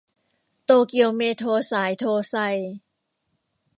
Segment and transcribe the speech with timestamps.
[0.65, 2.35] โตเกียวเมโทรสายโทไซ